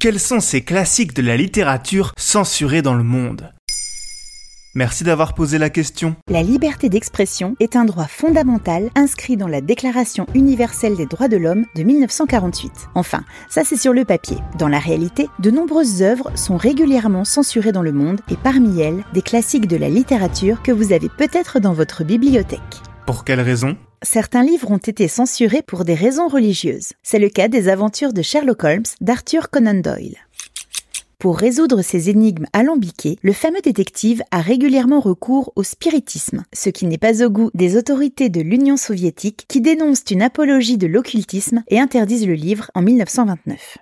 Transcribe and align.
Quels 0.00 0.18
sont 0.18 0.40
ces 0.40 0.62
classiques 0.62 1.12
de 1.12 1.20
la 1.20 1.36
littérature 1.36 2.14
censurés 2.16 2.80
dans 2.80 2.94
le 2.94 3.02
monde? 3.02 3.52
Merci 4.74 5.04
d'avoir 5.04 5.34
posé 5.34 5.58
la 5.58 5.68
question. 5.68 6.16
La 6.30 6.42
liberté 6.42 6.88
d'expression 6.88 7.54
est 7.60 7.76
un 7.76 7.84
droit 7.84 8.06
fondamental 8.06 8.88
inscrit 8.94 9.36
dans 9.36 9.46
la 9.46 9.60
Déclaration 9.60 10.24
universelle 10.34 10.96
des 10.96 11.04
droits 11.04 11.28
de 11.28 11.36
l'homme 11.36 11.66
de 11.76 11.82
1948. 11.82 12.72
Enfin, 12.94 13.24
ça 13.50 13.62
c'est 13.62 13.76
sur 13.76 13.92
le 13.92 14.06
papier. 14.06 14.38
Dans 14.58 14.68
la 14.68 14.78
réalité, 14.78 15.28
de 15.38 15.50
nombreuses 15.50 16.00
œuvres 16.00 16.34
sont 16.34 16.56
régulièrement 16.56 17.26
censurées 17.26 17.72
dans 17.72 17.82
le 17.82 17.92
monde 17.92 18.22
et 18.30 18.36
parmi 18.42 18.80
elles, 18.80 19.04
des 19.12 19.20
classiques 19.20 19.68
de 19.68 19.76
la 19.76 19.90
littérature 19.90 20.62
que 20.62 20.72
vous 20.72 20.94
avez 20.94 21.10
peut-être 21.10 21.60
dans 21.60 21.74
votre 21.74 22.04
bibliothèque. 22.04 22.80
Pour 23.04 23.22
quelles 23.24 23.42
raisons 23.42 23.76
Certains 24.02 24.42
livres 24.42 24.70
ont 24.70 24.78
été 24.78 25.08
censurés 25.08 25.62
pour 25.62 25.84
des 25.84 25.94
raisons 25.94 26.28
religieuses. 26.28 26.92
C'est 27.02 27.18
le 27.18 27.28
cas 27.28 27.48
des 27.48 27.68
aventures 27.68 28.14
de 28.14 28.22
Sherlock 28.22 28.64
Holmes 28.64 28.82
d'Arthur 29.02 29.50
Conan 29.50 29.74
Doyle. 29.74 30.16
Pour 31.18 31.36
résoudre 31.36 31.82
ces 31.82 32.08
énigmes 32.08 32.46
alambiquées, 32.54 33.18
le 33.20 33.34
fameux 33.34 33.60
détective 33.60 34.22
a 34.30 34.40
régulièrement 34.40 35.00
recours 35.00 35.52
au 35.54 35.62
spiritisme, 35.62 36.44
ce 36.54 36.70
qui 36.70 36.86
n'est 36.86 36.96
pas 36.96 37.22
au 37.22 37.28
goût 37.28 37.50
des 37.52 37.76
autorités 37.76 38.30
de 38.30 38.40
l'Union 38.40 38.78
soviétique 38.78 39.44
qui 39.46 39.60
dénoncent 39.60 40.10
une 40.10 40.22
apologie 40.22 40.78
de 40.78 40.86
l'occultisme 40.86 41.62
et 41.68 41.78
interdisent 41.78 42.26
le 42.26 42.32
livre 42.32 42.70
en 42.74 42.80
1929. 42.80 43.76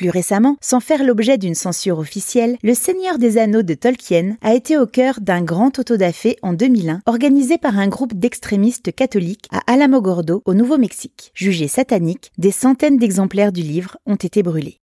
Plus 0.00 0.08
récemment, 0.08 0.56
sans 0.62 0.80
faire 0.80 1.04
l'objet 1.04 1.36
d'une 1.36 1.54
censure 1.54 1.98
officielle, 1.98 2.56
Le 2.62 2.72
Seigneur 2.72 3.18
des 3.18 3.36
Anneaux 3.36 3.60
de 3.60 3.74
Tolkien 3.74 4.38
a 4.40 4.54
été 4.54 4.78
au 4.78 4.86
cœur 4.86 5.20
d'un 5.20 5.42
grand 5.42 5.78
autodafé 5.78 6.38
en 6.40 6.54
2001 6.54 7.02
organisé 7.04 7.58
par 7.58 7.78
un 7.78 7.86
groupe 7.86 8.14
d'extrémistes 8.14 8.94
catholiques 8.94 9.46
à 9.52 9.60
Alamogordo, 9.70 10.40
au 10.46 10.54
Nouveau-Mexique. 10.54 11.32
Jugé 11.34 11.68
satanique, 11.68 12.32
des 12.38 12.50
centaines 12.50 12.96
d'exemplaires 12.96 13.52
du 13.52 13.60
livre 13.60 13.98
ont 14.06 14.14
été 14.14 14.42
brûlés. 14.42 14.78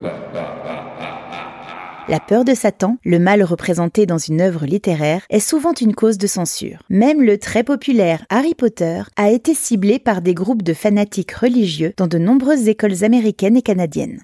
La 2.09 2.21
peur 2.21 2.45
de 2.45 2.53
Satan, 2.53 2.99
le 3.03 3.19
mal 3.19 3.43
représenté 3.43 4.05
dans 4.05 4.19
une 4.19 4.43
œuvre 4.43 4.65
littéraire, 4.65 5.23
est 5.29 5.41
souvent 5.41 5.73
une 5.73 5.95
cause 5.95 6.19
de 6.19 6.29
censure. 6.29 6.79
Même 6.89 7.23
le 7.23 7.39
très 7.39 7.65
populaire 7.65 8.25
Harry 8.29 8.55
Potter 8.55 9.03
a 9.17 9.31
été 9.31 9.55
ciblé 9.55 9.99
par 9.99 10.21
des 10.21 10.35
groupes 10.35 10.63
de 10.63 10.75
fanatiques 10.75 11.33
religieux 11.33 11.95
dans 11.97 12.07
de 12.07 12.19
nombreuses 12.19 12.69
écoles 12.69 13.03
américaines 13.03 13.57
et 13.57 13.63
canadiennes. 13.63 14.21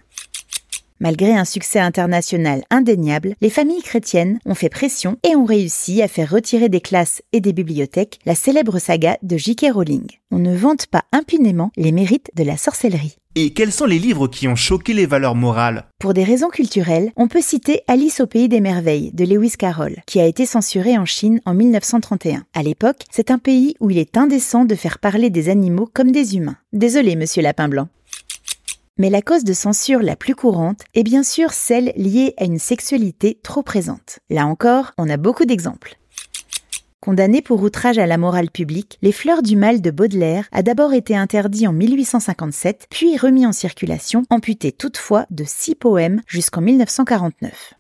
Malgré 1.03 1.34
un 1.34 1.45
succès 1.45 1.81
international 1.81 2.62
indéniable, 2.70 3.34
les 3.41 3.50
familles 3.50 3.83
chrétiennes 3.83 4.39
ont 4.47 4.55
fait 4.55 4.69
pression 4.69 5.17
et 5.28 5.34
ont 5.34 5.44
réussi 5.44 6.00
à 6.00 6.06
faire 6.06 6.31
retirer 6.31 6.69
des 6.69 6.81
classes 6.81 7.22
et 7.33 7.41
des 7.41 7.53
bibliothèques 7.53 8.20
la 8.25 8.36
célèbre 8.36 8.78
saga 8.78 9.19
de 9.20 9.36
J.K. 9.36 9.72
Rowling. 9.75 10.06
On 10.31 10.39
ne 10.39 10.55
vante 10.55 10.86
pas 10.86 11.03
impunément 11.11 11.72
les 11.77 11.91
mérites 11.91 12.31
de 12.36 12.44
la 12.44 12.56
sorcellerie. 12.56 13.17
Et 13.34 13.53
quels 13.53 13.72
sont 13.72 13.86
les 13.86 13.98
livres 13.98 14.28
qui 14.28 14.47
ont 14.47 14.55
choqué 14.55 14.92
les 14.92 15.06
valeurs 15.06 15.34
morales? 15.34 15.86
Pour 15.98 16.14
des 16.14 16.22
raisons 16.22 16.50
culturelles, 16.50 17.11
on 17.16 17.27
peut 17.27 17.41
citer 17.41 17.81
Alice 17.89 18.20
au 18.20 18.28
pays 18.28 18.48
des 18.48 18.61
merveilles 18.61 19.11
de 19.12 19.25
Lewis 19.25 19.55
Carroll, 19.59 19.97
qui 20.06 20.20
a 20.20 20.27
été 20.27 20.47
censuré 20.47 20.97
en 20.98 21.06
Chine 21.06 21.41
en 21.47 21.55
1931. 21.55 22.44
À 22.55 22.62
l'époque, 22.62 23.06
c'est 23.11 23.33
un 23.33 23.39
pays 23.39 23.75
où 23.81 23.91
il 23.91 23.98
est 23.98 24.16
indécent 24.16 24.64
de 24.64 24.77
faire 24.77 25.00
parler 25.00 25.31
des 25.31 25.48
animaux 25.48 25.89
comme 25.92 26.12
des 26.12 26.37
humains. 26.37 26.59
Désolé, 26.72 27.16
monsieur 27.16 27.42
Lapin 27.42 27.69
Blanc. 27.69 27.89
Mais 28.98 29.08
la 29.08 29.22
cause 29.22 29.44
de 29.44 29.54
censure 29.54 30.00
la 30.00 30.16
plus 30.16 30.34
courante 30.34 30.82
est 30.94 31.02
bien 31.02 31.22
sûr 31.22 31.52
celle 31.52 31.92
liée 31.96 32.34
à 32.36 32.44
une 32.44 32.58
sexualité 32.58 33.38
trop 33.42 33.62
présente. 33.62 34.18
Là 34.28 34.46
encore, 34.46 34.92
on 34.98 35.08
a 35.08 35.16
beaucoup 35.16 35.46
d'exemples. 35.46 35.96
Condamné 37.00 37.42
pour 37.42 37.62
outrage 37.62 37.98
à 37.98 38.06
la 38.06 38.18
morale 38.18 38.50
publique, 38.50 38.98
Les 39.02 39.10
Fleurs 39.10 39.42
du 39.42 39.56
Mal 39.56 39.80
de 39.80 39.90
Baudelaire 39.90 40.46
a 40.52 40.62
d'abord 40.62 40.92
été 40.94 41.16
interdit 41.16 41.66
en 41.66 41.72
1857, 41.72 42.86
puis 42.90 43.16
remis 43.16 43.44
en 43.44 43.52
circulation, 43.52 44.22
amputé 44.30 44.70
toutefois 44.70 45.26
de 45.30 45.42
six 45.44 45.74
poèmes 45.74 46.20
jusqu'en 46.28 46.60
1949. 46.60 47.74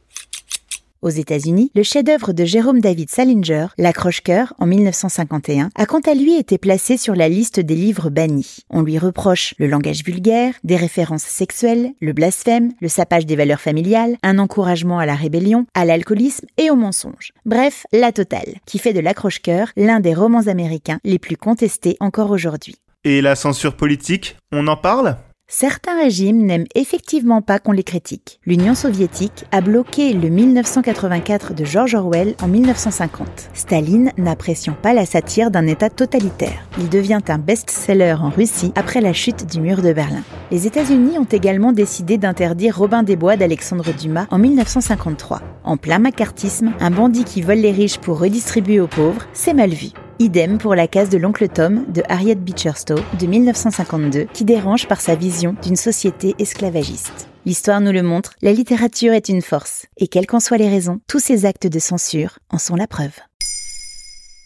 Aux 1.02 1.10
États-Unis, 1.10 1.72
le 1.74 1.82
chef-d'œuvre 1.82 2.32
de 2.32 2.44
Jérôme 2.44 2.80
David 2.80 3.10
Salinger, 3.10 3.66
L'accroche-cœur, 3.76 4.54
en 4.60 4.66
1951, 4.66 5.70
a 5.74 5.86
quant 5.86 5.98
à 5.98 6.14
lui 6.14 6.36
été 6.36 6.58
placé 6.58 6.96
sur 6.96 7.16
la 7.16 7.28
liste 7.28 7.58
des 7.58 7.74
livres 7.74 8.08
bannis. 8.08 8.58
On 8.70 8.82
lui 8.82 8.98
reproche 8.98 9.54
le 9.58 9.66
langage 9.66 10.04
vulgaire, 10.04 10.54
des 10.62 10.76
références 10.76 11.24
sexuelles, 11.24 11.90
le 12.00 12.12
blasphème, 12.12 12.70
le 12.80 12.86
sapage 12.86 13.26
des 13.26 13.34
valeurs 13.34 13.60
familiales, 13.60 14.16
un 14.22 14.38
encouragement 14.38 15.00
à 15.00 15.06
la 15.06 15.16
rébellion, 15.16 15.66
à 15.74 15.84
l'alcoolisme 15.84 16.46
et 16.56 16.70
au 16.70 16.76
mensonge. 16.76 17.32
Bref, 17.44 17.84
la 17.92 18.12
totale, 18.12 18.60
qui 18.64 18.78
fait 18.78 18.92
de 18.92 19.00
L'accroche-cœur 19.00 19.72
l'un 19.76 19.98
des 19.98 20.14
romans 20.14 20.46
américains 20.46 21.00
les 21.02 21.18
plus 21.18 21.36
contestés 21.36 21.96
encore 21.98 22.30
aujourd'hui. 22.30 22.76
Et 23.02 23.20
la 23.22 23.34
censure 23.34 23.74
politique, 23.74 24.36
on 24.52 24.68
en 24.68 24.76
parle? 24.76 25.16
Certains 25.54 25.98
régimes 26.00 26.46
n'aiment 26.46 26.66
effectivement 26.74 27.42
pas 27.42 27.58
qu'on 27.58 27.72
les 27.72 27.82
critique. 27.82 28.40
L'Union 28.46 28.74
soviétique 28.74 29.44
a 29.52 29.60
bloqué 29.60 30.14
le 30.14 30.30
1984 30.30 31.52
de 31.52 31.62
George 31.66 31.94
Orwell 31.94 32.34
en 32.42 32.48
1950. 32.48 33.50
Staline 33.52 34.12
n'appréciant 34.16 34.72
pas 34.72 34.94
la 34.94 35.04
satire 35.04 35.50
d'un 35.50 35.66
État 35.66 35.90
totalitaire. 35.90 36.66
Il 36.78 36.88
devient 36.88 37.20
un 37.28 37.36
best-seller 37.36 38.16
en 38.18 38.30
Russie 38.30 38.72
après 38.76 39.02
la 39.02 39.12
chute 39.12 39.44
du 39.44 39.60
mur 39.60 39.82
de 39.82 39.92
Berlin. 39.92 40.22
Les 40.50 40.66
États-Unis 40.66 41.18
ont 41.18 41.24
également 41.24 41.72
décidé 41.72 42.16
d'interdire 42.16 42.78
Robin 42.78 43.02
des 43.02 43.16
Bois 43.16 43.36
d'Alexandre 43.36 43.92
Dumas 43.92 44.28
en 44.30 44.38
1953. 44.38 45.42
En 45.64 45.76
plein 45.76 45.98
macartisme, 45.98 46.72
un 46.80 46.90
bandit 46.90 47.24
qui 47.24 47.42
vole 47.42 47.58
les 47.58 47.72
riches 47.72 47.98
pour 47.98 48.18
redistribuer 48.18 48.80
aux 48.80 48.88
pauvres, 48.88 49.26
c'est 49.34 49.52
mal 49.52 49.68
vu. 49.68 49.90
Idem 50.22 50.58
pour 50.58 50.76
la 50.76 50.86
case 50.86 51.08
de 51.08 51.18
l'oncle 51.18 51.48
Tom 51.48 51.84
de 51.92 52.00
Harriet 52.08 52.36
Beecher 52.36 52.76
Stowe 52.76 53.02
de 53.18 53.26
1952 53.26 54.26
qui 54.32 54.44
dérange 54.44 54.86
par 54.86 55.00
sa 55.00 55.16
vision 55.16 55.56
d'une 55.64 55.74
société 55.74 56.36
esclavagiste. 56.38 57.26
L'histoire 57.44 57.80
nous 57.80 57.90
le 57.90 58.04
montre, 58.04 58.34
la 58.40 58.52
littérature 58.52 59.14
est 59.14 59.28
une 59.28 59.42
force, 59.42 59.86
et 59.96 60.06
quelles 60.06 60.28
qu'en 60.28 60.38
soient 60.38 60.58
les 60.58 60.68
raisons, 60.68 61.00
tous 61.08 61.18
ces 61.18 61.44
actes 61.44 61.66
de 61.66 61.78
censure 61.80 62.38
en 62.50 62.58
sont 62.58 62.76
la 62.76 62.86
preuve. 62.86 63.18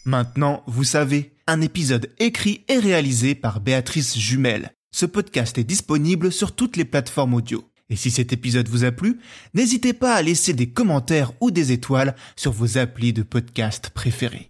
Maintenant, 0.03 0.63
vous 0.65 0.83
savez, 0.83 1.35
un 1.45 1.61
épisode 1.61 2.09
écrit 2.17 2.65
et 2.69 2.79
réalisé 2.79 3.35
par 3.35 3.59
Béatrice 3.59 4.17
Jumel. 4.17 4.71
Ce 4.91 5.05
podcast 5.05 5.59
est 5.59 5.63
disponible 5.63 6.31
sur 6.31 6.55
toutes 6.55 6.75
les 6.75 6.85
plateformes 6.85 7.35
audio. 7.35 7.63
Et 7.91 7.95
si 7.95 8.09
cet 8.09 8.33
épisode 8.33 8.67
vous 8.67 8.83
a 8.83 8.91
plu, 8.91 9.19
n'hésitez 9.53 9.93
pas 9.93 10.15
à 10.15 10.23
laisser 10.23 10.53
des 10.53 10.69
commentaires 10.69 11.33
ou 11.39 11.51
des 11.51 11.71
étoiles 11.71 12.15
sur 12.35 12.51
vos 12.51 12.79
applis 12.79 13.13
de 13.13 13.21
podcast 13.21 13.91
préférés. 13.91 14.49